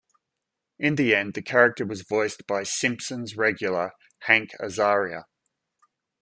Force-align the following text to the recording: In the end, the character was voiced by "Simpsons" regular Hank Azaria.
In 0.79 0.95
the 0.95 1.13
end, 1.13 1.35
the 1.35 1.43
character 1.43 1.85
was 1.85 2.01
voiced 2.01 2.47
by 2.47 2.63
"Simpsons" 2.63 3.37
regular 3.37 3.91
Hank 4.21 4.49
Azaria. 4.59 5.25